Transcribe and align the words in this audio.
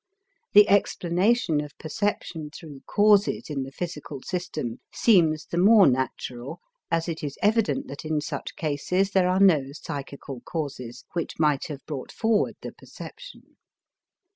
The 0.53 0.67
explanation 0.67 1.61
of 1.61 1.77
perception 1.77 2.49
through 2.49 2.79
causes 2.87 3.51
in 3.51 3.61
the 3.61 3.71
physical 3.71 4.19
system 4.23 4.79
seems 4.91 5.45
the 5.45 5.59
more 5.59 5.85
natural 5.85 6.59
as 6.89 7.07
it 7.07 7.23
is 7.23 7.37
evident 7.43 7.87
that 7.87 8.03
in 8.03 8.19
such 8.19 8.55
cases 8.55 9.11
there 9.11 9.29
are 9.29 9.39
no 9.39 9.65
psychical 9.73 10.39
causes 10.41 11.05
which 11.13 11.37
might 11.37 11.67
have 11.67 11.85
brought 11.85 12.11
forward 12.11 12.55
the 12.63 12.71
perception. 12.71 13.57